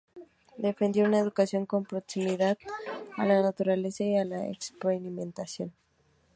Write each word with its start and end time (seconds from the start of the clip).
Defendió 0.57 1.05
una 1.05 1.19
educación 1.19 1.67
con 1.67 1.83
proximidad 1.85 2.57
a 3.17 3.25
la 3.27 3.39
naturaleza 3.43 4.03
y 4.03 4.25
la 4.25 4.47
experimentación. 4.49 5.73